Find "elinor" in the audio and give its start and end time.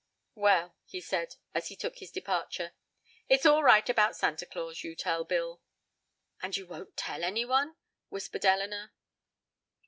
8.43-8.93